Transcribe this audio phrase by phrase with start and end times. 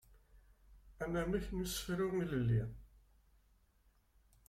[1.03, 2.63] Anamek n usefru ilelli.